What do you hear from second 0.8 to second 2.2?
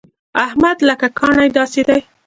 لکه کاڼی داسې دی.